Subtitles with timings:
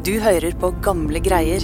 [0.00, 1.60] Du hører på gamle greier.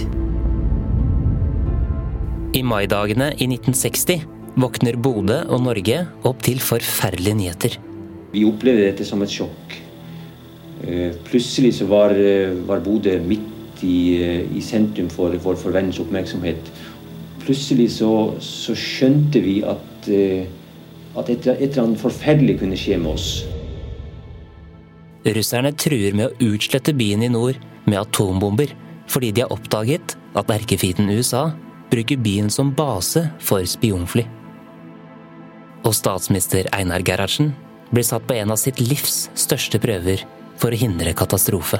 [2.53, 4.27] I maidagene i 1960
[4.61, 7.77] våkner Bodø og Norge opp til forferdelige nyheter.
[8.35, 9.73] Vi opplevde dette som et sjokk.
[10.85, 15.73] Eh, Plutselig så var, eh, var Bodø midt i, eh, i sentrum for, for, for
[15.73, 16.69] verdens oppmerksomhet.
[17.41, 20.09] Plutselig så, så skjønte vi at,
[21.17, 23.47] at et, et eller annet forferdelig kunne skje med oss.
[25.25, 27.57] Russerne truer med å utslette byen i nord
[27.87, 28.73] med atombomber,
[29.07, 31.49] fordi de har oppdaget at erkefienden USA
[31.91, 34.25] bruker byen som base for spionfly.
[35.87, 37.53] Og statsminister Einar Gerhardsen
[37.91, 40.25] blir satt på en av sitt livs største prøver
[40.59, 41.79] for å hindre katastrofe.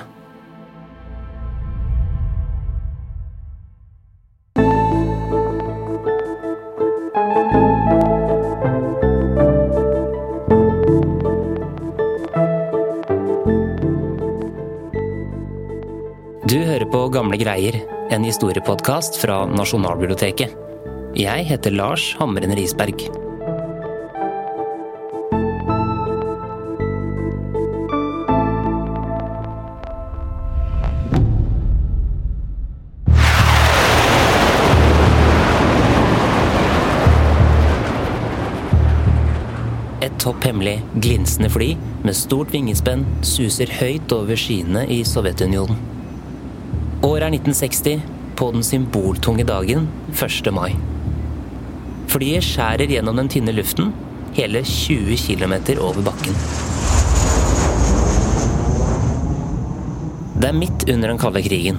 [17.48, 17.80] Greier,
[18.12, 20.52] en historiepodkast fra Nasjonalbiblioteket.
[21.16, 23.08] Jeg heter Lars Hamren Risberg.
[40.04, 45.97] Et topp hemmelig, glinsende fly med stort vingespenn suser høyt over skyene i Sovjetunionen.
[47.06, 48.02] Året er 1960,
[48.38, 50.48] på den symboltunge dagen 1.
[50.54, 50.72] mai.
[52.10, 53.92] Flyet skjærer gjennom den tynne luften,
[54.34, 56.34] hele 20 km over bakken.
[60.38, 61.78] Det er midt under den kalde krigen.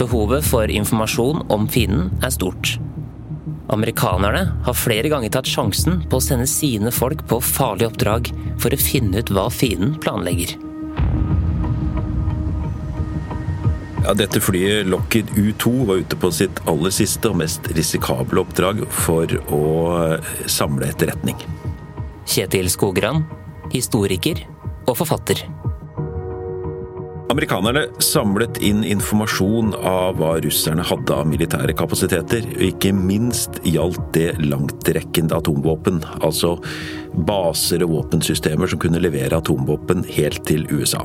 [0.00, 2.78] Behovet for informasjon om fienden er stort.
[3.68, 8.72] Amerikanerne har flere ganger tatt sjansen på å sende sine folk på farlige oppdrag for
[8.72, 10.69] å finne ut hva fienden planlegger.
[14.04, 18.80] Ja, dette flyet, Lockheed U-2, var ute på sitt aller siste og mest risikable oppdrag
[18.88, 19.64] for å
[20.06, 21.36] eh, samle etterretning.
[22.24, 23.26] Kjetil Skogran,
[23.74, 24.40] historiker
[24.88, 25.44] og forfatter.
[27.30, 34.08] Amerikanerne samlet inn informasjon av hva russerne hadde av militære kapasiteter, og ikke minst gjaldt
[34.16, 36.56] det langtrekkende atomvåpen, altså
[37.28, 41.04] baser og våpensystemer som kunne levere atomvåpen helt til USA.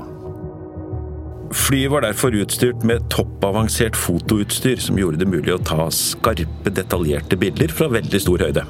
[1.53, 7.37] Flyet var derfor utstyrt med toppavansert fotoutstyr som gjorde det mulig å ta skarpe, detaljerte
[7.37, 8.65] bilder fra veldig stor høyde.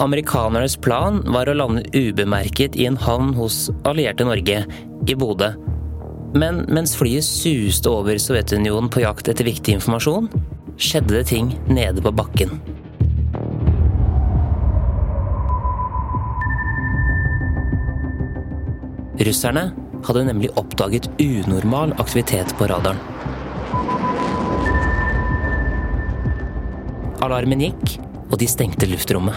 [0.00, 4.62] Amerikanernes plan var å lande ubemerket i en havn hos allierte Norge,
[5.08, 5.50] i Bodø.
[6.36, 10.28] Men mens flyet suste over Sovjetunionen på jakt etter viktig informasjon,
[10.80, 12.60] skjedde det ting nede på bakken.
[19.20, 19.66] Russerne
[20.06, 23.00] hadde nemlig oppdaget unormal aktivitet på radaren.
[27.20, 27.98] Alarmen gikk,
[28.30, 29.36] og de stengte luftrommet.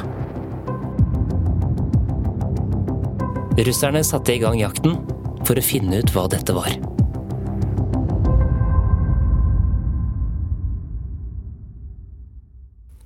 [3.63, 4.95] Russerne satte i gang jakten
[5.45, 6.71] for å finne ut hva dette var.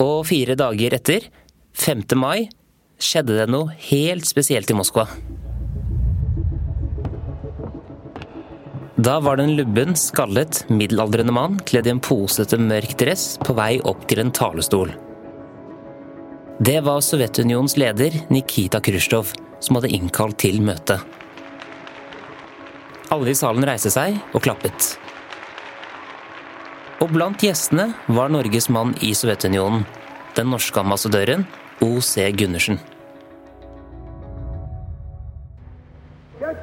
[0.03, 1.28] Og fire dager etter,
[1.78, 2.06] 5.
[2.16, 2.47] mai,
[3.01, 5.07] skjedde det noe helt spesielt i Moskva.
[8.97, 13.53] Da var det en lubben, skallet, middelaldrende mann kledd i en posete, mørk dress på
[13.53, 14.90] vei opp til en talerstol.
[16.58, 20.97] Det var Sovjetunionens leder Nikita Khrusjtsjov som hadde innkalt til møte.
[23.13, 24.96] Alle i salen reiste seg og klappet.
[26.97, 29.86] Og blant gjestene var Norges mann i Sovjetunionen,
[30.34, 31.46] den norske ambassadøren
[31.86, 32.25] O.C.
[32.34, 32.81] Gundersen.
[36.41, 36.56] Jeg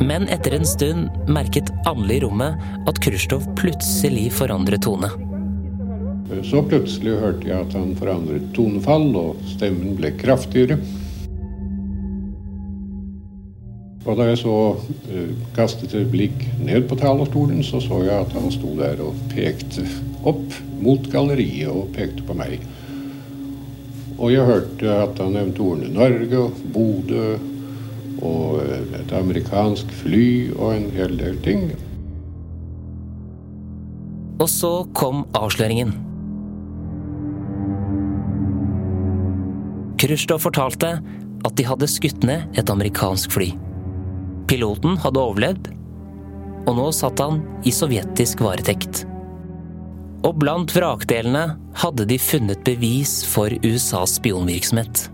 [0.00, 5.10] men etter en stund merket alle i rommet at Khrusjtsjov plutselig forandret tone.
[6.48, 10.78] Så plutselig hørte jeg at han forandret tonefall, og stemmen ble kraftigere.
[14.02, 14.54] Og da jeg så
[15.12, 19.18] eh, kastet et blikk ned på talerstolen, så så jeg at han sto der og
[19.30, 19.84] pekte
[20.26, 22.56] opp mot galleriet og pekte på meg.
[24.18, 27.51] Og jeg hørte at han nevnte ordene Norge og Bodø
[28.22, 28.62] og
[28.98, 31.66] et amerikansk fly og en hel del ting.
[34.42, 35.92] Og så kom avsløringen.
[40.02, 40.96] Khrusjtsjov fortalte
[41.46, 43.52] at de hadde skutt ned et amerikansk fly.
[44.50, 45.70] Piloten hadde overlevd,
[46.66, 49.04] og nå satt han i sovjetisk varetekt.
[50.26, 55.06] Og blant vrakdelene hadde de funnet bevis for USAs spionvirksomhet.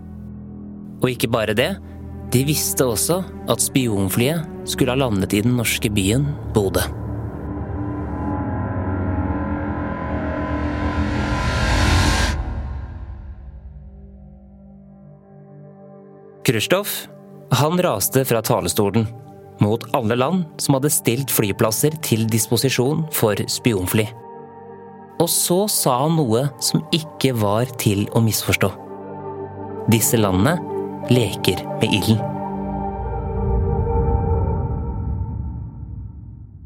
[1.00, 1.70] Og ikke bare det,
[2.28, 6.82] De visste også at spionflyet skulle ha landet i den norske byen Bodø.
[16.48, 16.92] Khrusjtsjov
[17.58, 19.08] han raste fra talerstolen
[19.64, 24.04] mot alle land som hadde stilt flyplasser til disposisjon for spionfly.
[25.18, 28.70] Og så sa han noe som ikke var til å misforstå.
[29.88, 30.77] Disse landene
[31.10, 32.20] leker med ilden.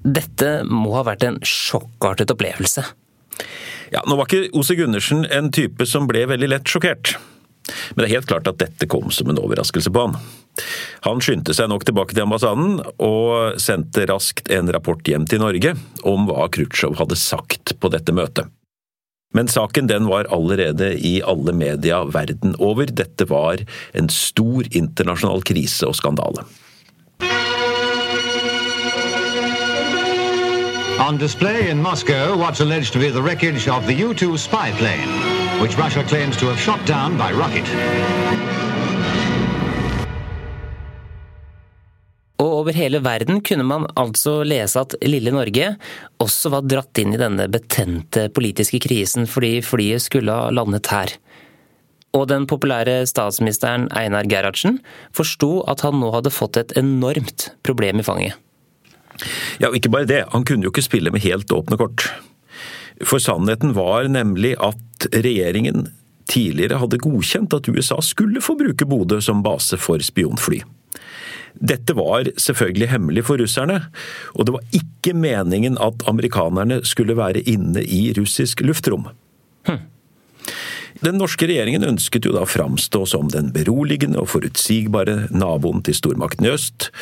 [0.02, 2.84] Dette må ha vært en sjokkartet opplevelse.
[3.92, 7.14] Ja, Nå var ikke Ose Gundersen en type som ble veldig lett sjokkert.
[7.94, 10.16] Men det er helt klart at dette kom som en overraskelse på han.
[11.06, 15.76] Han skyndte seg nok tilbake til ambassaden, og sendte raskt en rapport hjem til Norge
[16.08, 18.50] om hva Khrusjtsjov hadde sagt på dette møtet.
[19.32, 22.86] Men saken den var allerede i alle media verden over.
[22.86, 23.64] Dette var
[23.94, 26.44] en stor internasjonal krise og skandale.
[31.02, 35.10] On display in Moscow, what's alleged to be the wreckage of the U-2 spy plane,
[35.60, 38.71] which Russia claims to have shot down by rocket.
[42.40, 45.74] Og over hele verden kunne man altså lese at lille Norge
[46.22, 51.12] også var dratt inn i denne betente politiske krisen fordi flyet skulle ha landet her.
[52.16, 54.80] Og den populære statsministeren Einar Gerhardsen
[55.16, 58.36] forsto at han nå hadde fått et enormt problem i fanget.
[59.60, 62.08] Ja, og ikke bare det, han kunne jo ikke spille med helt åpne kort.
[63.06, 65.88] For sannheten var nemlig at regjeringen
[66.30, 70.62] tidligere hadde godkjent at USA skulle få bruke Bodø som base for spionfly.
[71.60, 73.78] Dette var selvfølgelig hemmelig for russerne,
[74.34, 79.08] og det var ikke meningen at amerikanerne skulle være inne i russisk luftrom.
[79.68, 79.82] Hm.
[81.02, 86.46] Den norske regjeringen ønsket jo da framstå som den beroligende og forutsigbare naboen til stormakten
[86.46, 86.92] i øst,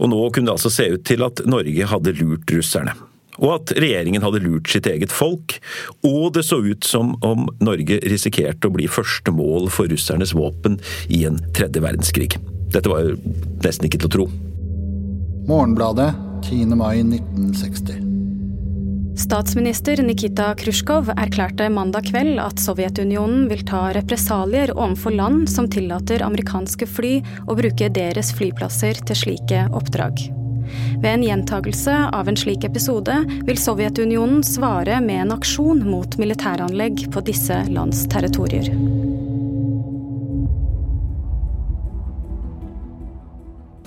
[0.00, 2.96] og nå kunne det altså se ut til at Norge hadde lurt russerne.
[3.40, 5.58] Og at regjeringen hadde lurt sitt eget folk,
[6.04, 10.80] og det så ut som om Norge risikerte å bli første mål for russernes våpen
[11.08, 12.40] i en tredje verdenskrig.
[12.70, 13.14] Dette var
[13.64, 14.28] nesten ikke til å tro.
[15.50, 16.12] Morgenbladet
[16.46, 16.76] 10.
[16.78, 18.06] mai 1960.
[19.20, 26.22] Statsminister Nikita Khrusjtsjov erklærte mandag kveld at Sovjetunionen vil ta represalier overfor land som tillater
[26.24, 27.16] amerikanske fly
[27.50, 30.22] å bruke deres flyplasser til slike oppdrag.
[31.02, 33.18] Ved en gjentagelse av en slik episode
[33.48, 38.70] vil Sovjetunionen svare med en aksjon mot militæranlegg på disse lands territorier.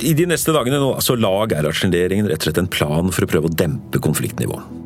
[0.01, 3.29] I de neste dagene nå, så la Gerhardsen-regjeringen rett og slett en plan for å
[3.29, 4.81] prøve å dempe konfliktnivået.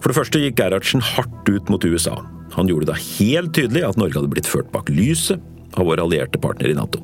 [0.00, 2.16] For det første gikk Gerhardsen hardt ut mot USA.
[2.56, 5.42] Han gjorde det helt tydelig at Norge hadde blitt ført bak lyset
[5.78, 7.02] av våre allierte partnere i Nato.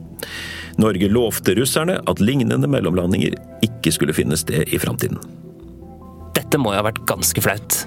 [0.81, 5.21] Norge lovte russerne at lignende mellomlandinger ikke skulle finne sted i framtiden.
[6.37, 7.85] Dette må jo ha vært ganske flaut?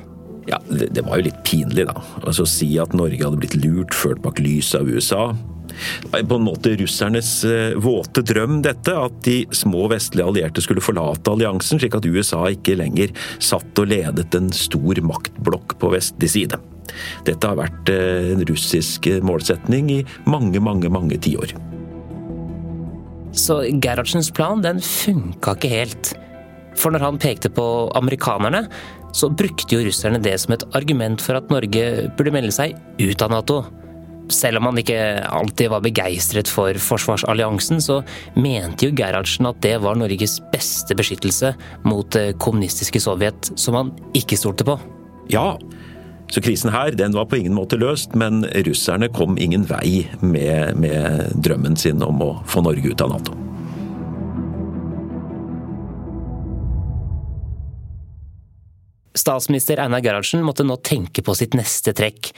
[0.50, 2.00] Ja, det, det var jo litt pinlig, da.
[2.24, 5.24] Altså å si at Norge hadde blitt lurt, ført bak lyset av USA,
[6.12, 8.96] på en måte russernes eh, våte drøm, dette.
[8.96, 13.92] At de små vestlige allierte skulle forlate alliansen, slik at USA ikke lenger satt og
[13.92, 16.62] ledet en stor maktblokk på vestlig side.
[17.28, 20.00] Dette har vært eh, en russisk målsetning i
[20.30, 21.56] mange, mange, mange tiår.
[23.36, 26.14] Så Gerhardsens plan den funka ikke helt.
[26.80, 27.66] For når han pekte på
[27.98, 28.66] amerikanerne,
[29.16, 31.86] så brukte jo russerne det som et argument for at Norge
[32.18, 33.59] burde melde seg ut av Nato.
[34.30, 38.00] Selv om han ikke alltid var begeistret for forsvarsalliansen, så
[38.38, 41.56] mente jo Gerhardsen at det var Norges beste beskyttelse
[41.90, 44.78] mot det kommunistiske Sovjet, som han ikke stolte på.
[45.33, 45.56] Ja,
[46.30, 50.78] så krisen her den var på ingen måte løst, men russerne kom ingen vei med,
[50.78, 53.38] med drømmen sin om å få Norge ut av Nato.
[59.18, 62.30] Statsminister Einar Gerhardsen måtte nå tenke på sitt neste trekk.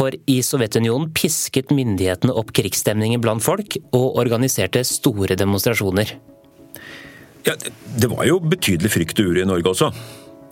[0.00, 6.14] For i Sovjetunionen pisket myndighetene opp krigsstemningen blant folk, og organiserte store demonstrasjoner.
[7.44, 7.56] Ja,
[8.00, 9.90] det var jo betydelig frykt og uro i Norge også.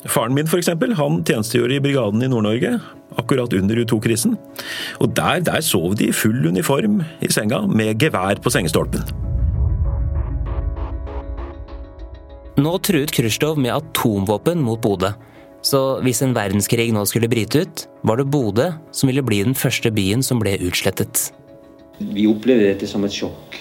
[0.09, 2.75] Faren min for eksempel, han tjenestegjorde i brigaden i Nord-Norge,
[3.19, 4.37] akkurat under U2-krisen.
[5.01, 9.09] Og der, der sov de i full uniform i senga, med gevær på sengestolpen.
[12.59, 15.15] Nå truet Khrusjtsjov med atomvåpen mot Bodø.
[15.63, 19.57] Så hvis en verdenskrig nå skulle bryte ut, var det Bodø som ville bli den
[19.59, 21.33] første byen som ble utslettet.
[21.99, 23.59] Vi opplevde dette som et sjokk.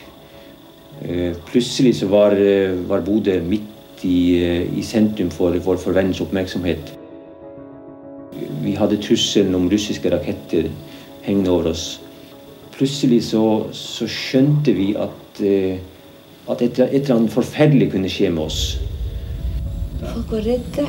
[1.02, 5.94] Eh, plutselig så var, eh, var Bodø midt i, eh, i sentrum for, for, for
[5.94, 6.94] verdens oppmerksomhet.
[8.62, 10.70] Vi hadde trusselen om russiske raketter
[11.24, 12.02] hengende over oss.
[12.78, 18.44] plutselig så, så skjønte vi at, at et, et eller annet forferdelig kunne skje med
[18.44, 18.78] oss.
[20.04, 20.86] Folk var redde,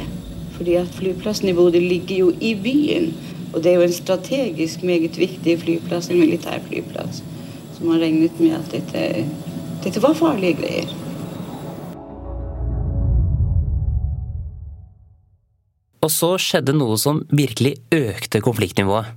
[0.58, 3.12] fordi at flyplassen i Bodø ligger jo i byen.
[3.54, 7.22] Og det er jo en strategisk meget viktig flyplass, en militær flyplass.
[7.76, 9.04] Så man regnet med at dette,
[9.84, 10.90] dette var farlige greier.
[16.02, 19.14] Og så skjedde noe som virkelig økte konfliktnivået.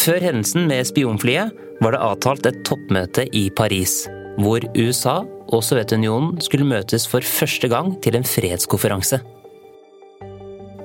[0.00, 4.04] Før hendelsen med spionflyet var det avtalt et toppmøte i Paris,
[4.40, 9.20] hvor USA og Sovjetunionen skulle møtes for første gang til en fredskonferanse.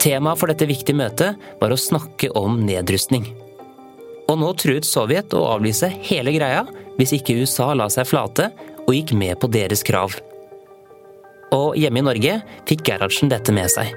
[0.02, 3.28] Temaet for dette viktige møtet var å snakke om nedrustning.
[4.32, 6.64] Og nå truet Sovjet å avlyse hele greia
[6.98, 8.50] hvis ikke USA la seg flate
[8.86, 10.16] og gikk med på deres krav.
[11.52, 12.40] Og hjemme i Norge
[12.70, 13.92] fikk Gerhardsen dette med seg.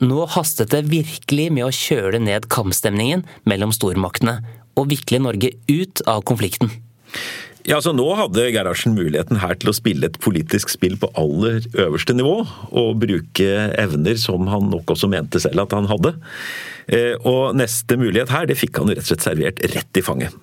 [0.00, 4.38] Nå hastet det virkelig med å kjøle ned kampstemningen mellom stormaktene
[4.78, 6.72] og vikle Norge ut av konflikten.
[7.68, 11.60] Ja, så Nå hadde Gerhardsen muligheten her til å spille et politisk spill på aller
[11.76, 12.38] øverste nivå,
[12.72, 13.48] og bruke
[13.78, 16.14] evner som han nok også mente selv at han hadde.
[16.88, 20.38] Eh, og neste mulighet her, det fikk han rett og slett servert rett i fanget.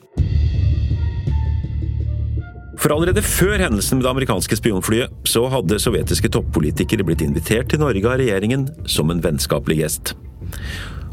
[2.77, 7.81] For allerede før hendelsen med det amerikanske spionflyet, så hadde sovjetiske toppolitikere blitt invitert til
[7.81, 10.13] Norge av regjeringen som en vennskapelig gjest.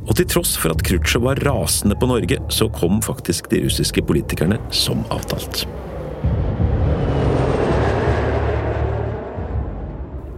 [0.05, 4.05] Og til tross for at Khrusjtsjov var rasende på Norge, så kom faktisk de russiske
[4.05, 5.65] politikerne som avtalt.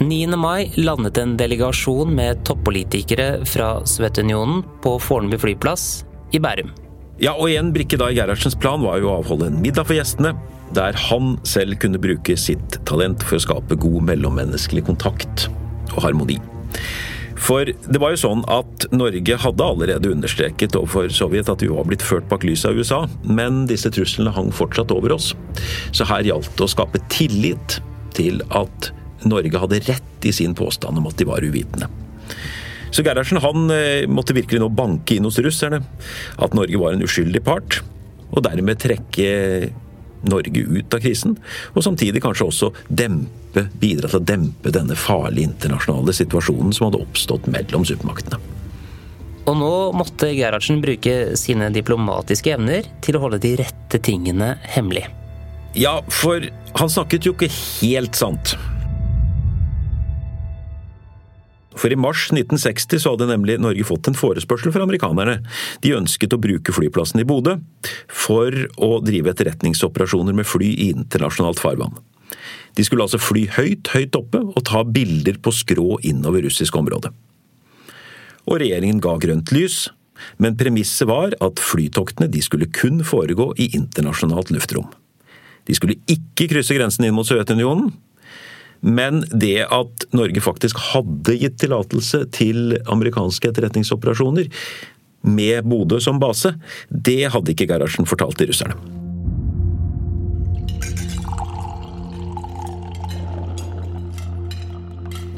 [0.06, 0.26] 9.
[0.37, 6.04] mai landet en delegasjon med toppolitikere fra Sovjetunionen på Fornebu flyplass
[6.37, 6.70] i Bærum.
[7.18, 9.96] Ja, og En brikke da i Gerhardsens plan var jo å avholde en middag for
[9.96, 10.35] gjestene,
[10.76, 15.49] der han selv kunne bruke sitt talent for å skape god mellommenneskelig kontakt
[15.94, 16.37] og harmoni.
[17.37, 21.87] For det var jo sånn at Norge hadde allerede understreket overfor Sovjet at vi var
[21.88, 25.33] blitt ført bak lyset av USA, men disse truslene hang fortsatt over oss.
[25.93, 27.78] Så her gjaldt det å skape tillit
[28.16, 28.90] til at
[29.26, 31.88] Norge hadde rett i sin påstand om at de var uvitende.
[32.95, 37.05] Så Gerhardsen han eh, måtte virkelig nå banke inn hos russerne at Norge var en
[37.05, 37.83] uskyldig part,
[38.33, 39.28] og dermed trekke
[40.26, 41.37] Norge ut av krisen,
[41.75, 43.45] og samtidig kanskje også dempe,
[43.80, 48.40] bidra til å dempe denne farlige internasjonale situasjonen som hadde oppstått mellom supermaktene.
[49.46, 55.06] Og nå måtte Gerhardsen bruke sine diplomatiske evner til å holde de rette tingene hemmelig.
[55.78, 56.42] Ja, for
[56.78, 58.56] han snakket jo ikke helt sant.
[61.76, 65.42] For i mars 1960 så hadde nemlig Norge fått en forespørsel fra amerikanerne.
[65.84, 67.58] De ønsket å bruke flyplassen i Bodø
[68.08, 71.98] for å drive etterretningsoperasjoner med fly i internasjonalt farvann.
[72.76, 77.12] De skulle altså fly høyt, høyt oppe og ta bilder på skrå innover russisk område.
[78.47, 79.87] Og regjeringen ga grønt lys,
[80.40, 84.88] men premisset var at flytoktene de skulle kun foregå i internasjonalt luftrom.
[85.66, 87.90] De skulle ikke krysse grensen inn mot Sovjetunionen,
[88.87, 94.52] men det at Norge faktisk hadde gitt tillatelse til amerikanske etterretningsoperasjoner
[95.26, 96.54] med Bodø som base,
[96.90, 99.05] det hadde ikke Gerhardsen fortalt til russerne.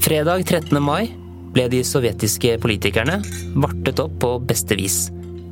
[0.08, 0.78] Fredag 13.
[0.80, 1.10] mai
[1.52, 3.18] ble de sovjetiske politikerne
[3.60, 5.10] vartet opp på beste vis.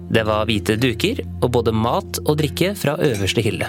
[0.08, 3.68] Det var hvite duker og både mat og drikke fra øverste hylle.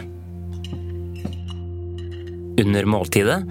[2.63, 3.41] Under måltidet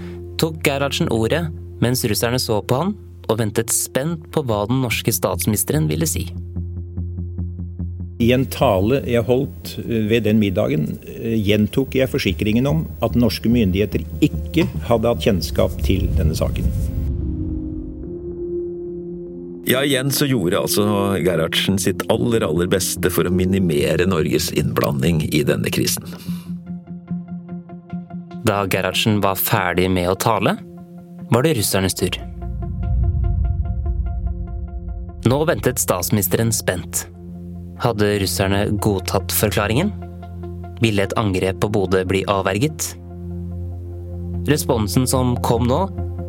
[0.40, 1.42] tok Gerhardsen ordet
[1.84, 2.96] mens russerne så på han
[3.28, 6.30] og ventet spent på hva den norske statsministeren ville si.
[8.16, 13.20] I en tale jeg holdt eh, ved den middagen, eh, gjentok jeg forsikringen om at
[13.20, 16.95] norske myndigheter ikke hadde hatt kjennskap til denne saken.
[19.66, 20.85] Ja, igjen så gjorde altså
[21.18, 26.06] Gerhardsen sitt aller, aller beste for å minimere Norges innblanding i denne krisen.
[28.46, 30.54] Da Gerhardsen var ferdig med å tale,
[31.35, 32.14] var det russernes tur.
[35.26, 37.08] Nå ventet statsministeren spent.
[37.82, 39.90] Hadde russerne godtatt forklaringen?
[40.78, 42.92] Ville et angrep på Bodø bli avverget?
[44.46, 45.88] Responsen som kom nå,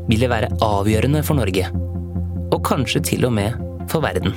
[0.09, 1.69] ville være avgjørende for Norge.
[2.57, 3.53] Og kanskje til og med
[3.91, 4.33] for verden.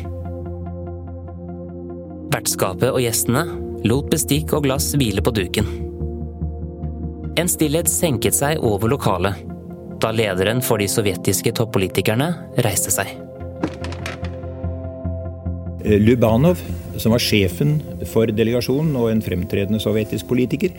[2.30, 3.46] Vertskapet og gjestene
[3.88, 5.70] lot bestikk og glass hvile på duken.
[7.40, 9.46] En stillhet senket seg over lokalet
[10.00, 12.30] da lederen for de sovjetiske toppolitikerne
[12.64, 13.10] reiste seg.
[16.00, 16.60] Lubanov,
[17.00, 20.72] som var sjefen for delegasjonen og en fremtredende sovjetisk politiker,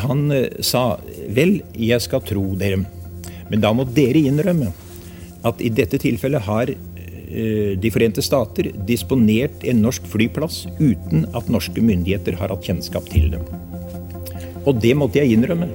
[0.00, 0.94] han eh, sa
[1.34, 2.84] vel, jeg skal tro dere,
[3.50, 4.70] men da må dere innrømme
[5.46, 11.50] at i dette tilfellet har eh, De forente stater disponert en norsk flyplass uten at
[11.52, 13.46] norske myndigheter har hatt kjennskap til dem.
[14.66, 15.70] Og det måtte jeg innrømme.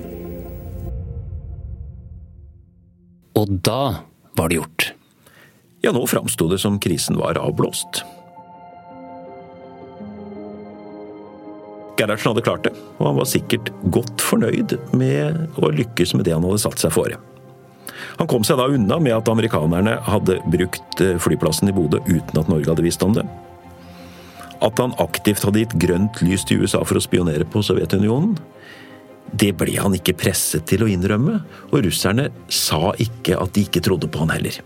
[3.36, 4.06] Og da
[4.38, 4.92] var det gjort.
[5.86, 8.04] Ja, nå framsto det som krisen var avblåst.
[11.96, 16.34] Gerhardsen hadde klart det, og han var sikkert godt fornøyd med å lykkes med det
[16.36, 17.20] han hadde satt seg fore.
[18.20, 22.42] Han kom seg da unna med at amerikanerne hadde brukt eh, flyplassen i Bodø uten
[22.42, 23.26] at Norge hadde visst om det.
[24.64, 28.38] At han aktivt hadde gitt grønt lys til USA for å spionere på Sovjetunionen,
[29.34, 31.40] det ble han ikke presset til å innrømme,
[31.74, 34.60] og russerne sa ikke at de ikke trodde på han heller.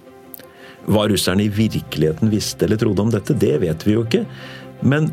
[0.89, 4.25] Hva russerne i virkeligheten visste eller trodde om dette, det vet vi jo ikke,
[4.81, 5.09] men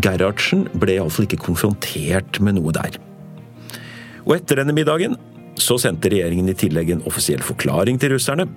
[0.00, 2.98] Gerhardsen ble iallfall ikke konfrontert med noe der.
[4.26, 5.16] Og etter denne middagen
[5.62, 8.48] så sendte regjeringen i tillegg en offisiell forklaring til russerne.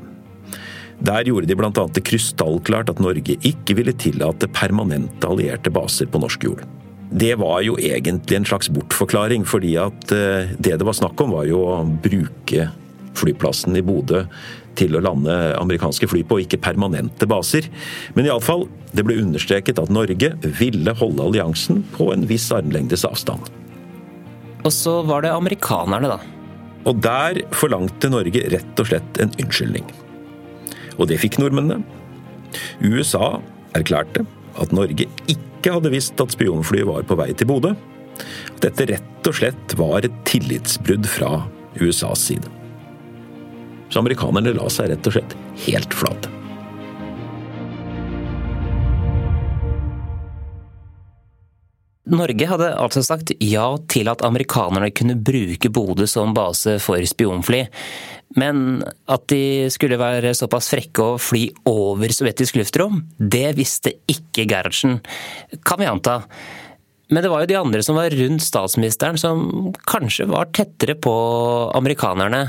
[1.04, 1.72] Der gjorde de bl.a.
[1.72, 6.64] det krystallklart at Norge ikke ville tillate permanente allierte baser på norsk jord.
[7.14, 11.36] Det var jo egentlig en slags bortforklaring, fordi at eh, det det var snakk om,
[11.36, 12.70] var jo å bruke
[13.20, 14.24] flyplassen i Bodø
[14.80, 17.68] til å lande amerikanske fly på, ikke permanente baser.
[18.16, 18.66] Men iallfall,
[18.98, 23.46] det ble understreket at Norge ville holde alliansen på en viss armlengdes avstand.
[24.64, 26.33] Og så var det amerikanerne, da.
[26.90, 29.86] Og der forlangte Norge rett og slett en unnskyldning.
[31.00, 31.84] Og det fikk nordmennene.
[32.84, 33.40] USA
[33.78, 34.26] erklærte
[34.62, 37.74] at Norge ikke hadde visst at spionflyet var på vei til Bodø.
[38.62, 41.32] Dette rett og slett var et tillitsbrudd fra
[41.82, 42.52] USAs side.
[43.90, 45.36] Så amerikanerne la seg rett og slett
[45.66, 46.43] helt flate.
[52.14, 57.64] Norge hadde altså sagt ja til at amerikanerne kunne bruke Bodø som base for spionfly,
[58.40, 64.48] men at de skulle være såpass frekke å fly over sovjetisk luftrom, det visste ikke
[64.50, 65.00] Gerhardsen,
[65.66, 66.22] kan vi anta.
[67.14, 71.14] Men det var jo de andre som var rundt statsministeren som kanskje var tettere på
[71.78, 72.48] amerikanerne.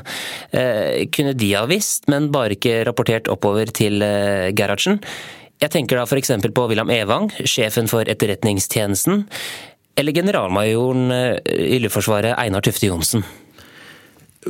[0.55, 5.03] Eh, kunne de ha visst, men bare ikke rapportert oppover til eh, Gerhardsen?
[5.63, 6.33] Jeg tenker da f.eks.
[6.55, 9.25] på William Evang, sjefen for Etterretningstjenesten,
[9.95, 13.25] eller generalmajoren eh, i Luftforsvaret Einar Tufte Johnsen.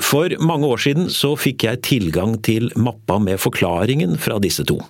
[0.02, 4.80] For mange år siden så fikk jeg tilgang til mappa med forklaringen fra disse to.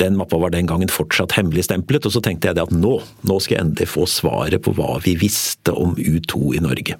[0.00, 3.58] Den mappa var den gangen fortsatt hemmeligstemplet, og så tenkte jeg at nå, nå skal
[3.58, 6.96] jeg endelig få svaret på hva vi visste om U2 i Norge.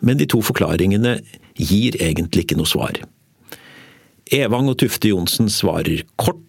[0.00, 1.18] Men de to forklaringene
[1.60, 3.02] gir egentlig ikke noe svar.
[4.32, 6.40] Evang og Tufte Johnsen svarer kort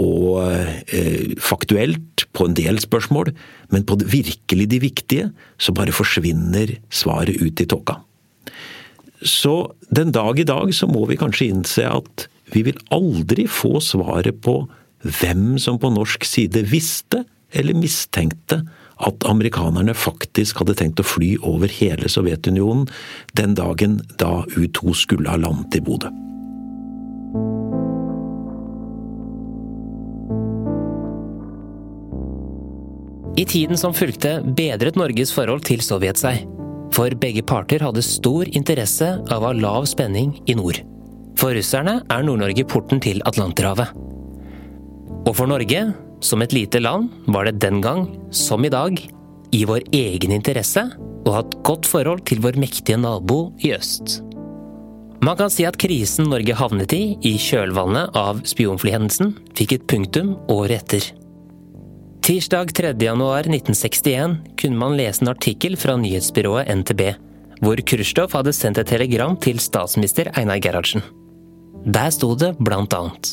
[0.00, 3.32] og eh, faktuelt på en del spørsmål,
[3.70, 8.00] men på virkelig de viktige så bare forsvinner svaret ut i tåka.
[9.20, 13.78] Så den dag i dag så må vi kanskje innse at vi vil aldri få
[13.84, 14.62] svaret på
[15.04, 17.24] hvem som på norsk side visste
[17.56, 18.62] eller mistenkte
[19.00, 22.88] at amerikanerne faktisk hadde tenkt å fly over hele Sovjetunionen
[23.38, 26.12] den dagen da U2 skulle ha landet i Bodø.
[33.40, 36.42] I tiden som fulgte, bedret Norges forhold til Sovjet seg.
[36.92, 40.82] For begge parter hadde stor interesse av å ha lav spenning i nord.
[41.40, 43.94] For russerne er Nord-Norge porten til Atlanterhavet.
[45.24, 45.86] Og for Norge,
[46.20, 49.00] som et lite land, var det den gang, som i dag,
[49.56, 50.84] i vår egen interesse
[51.24, 54.18] å ha et godt forhold til vår mektige nabo i øst.
[55.24, 60.36] Man kan si at krisen Norge havnet i i kjølvannet av spionflyhendelsen, fikk et punktum
[60.52, 61.08] året etter.
[62.30, 62.94] Tirsdag 3.
[63.02, 67.00] januar 1961 kunne man lese en artikkel fra nyhetsbyrået NTB,
[67.58, 71.02] hvor Khrusjtsjov hadde sendt et telegram til statsminister Einar Gerhardsen.
[71.82, 73.32] Der sto det blant annet.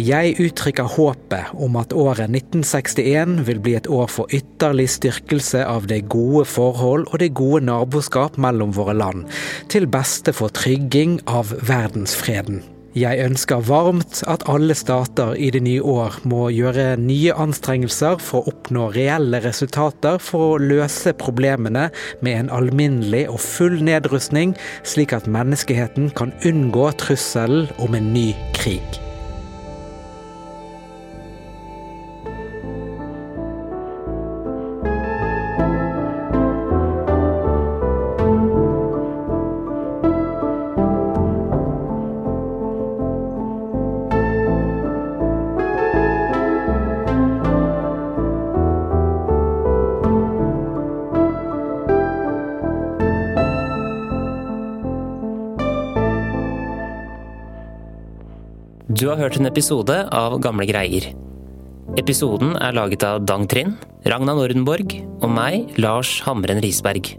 [0.00, 5.92] Jeg uttrykker håpet om at året 1961 vil bli et år for ytterlig styrkelse av
[5.92, 9.26] det gode forhold og det gode naboskap mellom våre land,
[9.68, 12.64] til beste for trygging av verdensfreden.
[12.92, 18.42] Jeg ønsker varmt at alle stater i det nye år må gjøre nye anstrengelser for
[18.42, 21.86] å oppnå reelle resultater for å løse problemene
[22.20, 24.52] med en alminnelig og full nedrustning,
[24.84, 28.28] slik at menneskeheten kan unngå trusselen om en ny
[28.60, 29.00] krig.
[59.02, 61.08] Du har hørt en episode av Gamle greier.
[61.98, 67.10] Episoden er laget av Dang Trind, Ragna Nordenborg og meg, Lars Hamren Risberg.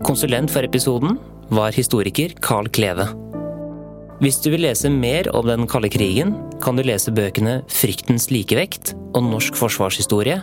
[0.00, 1.18] Konsulent for episoden
[1.52, 3.10] var historiker Carl Kleve.
[4.24, 6.32] Hvis du vil lese mer om den kalde krigen,
[6.64, 10.40] kan du lese bøkene Fryktens likevekt og Norsk forsvarshistorie,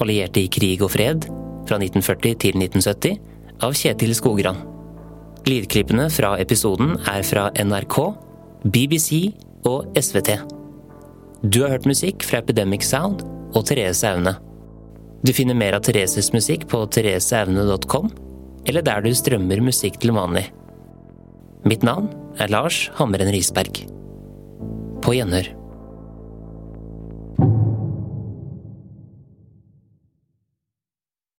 [0.00, 1.28] allierte i krig og fred,
[1.68, 3.18] fra 1940 til 1970,
[3.60, 4.64] av Kjetil Skogran.
[5.44, 8.06] Lydklippene fra episoden er fra NRK,
[8.64, 9.26] BBC
[9.68, 10.36] og SVT.
[11.44, 13.24] Du har hørt musikk fra Epidemic Sound
[13.54, 14.36] og Therese Aune.
[15.24, 18.10] Du finner mer av Thereses musikk på thereseaune.com,
[18.68, 20.46] eller der du strømmer musikk til vanlig.
[21.64, 23.84] Mitt navn er Lars Hammeren Risberg.
[25.04, 25.48] På gjenhør.